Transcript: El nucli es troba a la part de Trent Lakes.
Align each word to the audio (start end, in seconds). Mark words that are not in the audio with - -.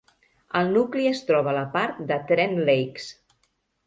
El 0.59 0.69
nucli 0.77 1.03
es 1.09 1.19
troba 1.27 1.51
a 1.51 1.53
la 1.57 1.65
part 1.75 1.99
de 2.13 2.17
Trent 2.31 2.57
Lakes. 2.71 3.11